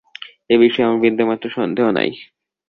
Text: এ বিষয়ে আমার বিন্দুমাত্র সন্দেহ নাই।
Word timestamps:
এ 0.49 0.55
বিষয়ে 0.63 0.87
আমার 0.87 1.03
বিন্দুমাত্র 1.05 1.45
সন্দেহ 1.57 1.85
নাই। 1.91 2.09